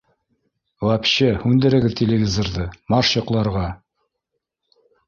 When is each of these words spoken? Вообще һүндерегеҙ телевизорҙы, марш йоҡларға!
Вообще 0.87 1.27
һүндерегеҙ 1.43 1.95
телевизорҙы, 2.01 2.67
марш 2.95 3.17
йоҡларға! 3.21 3.71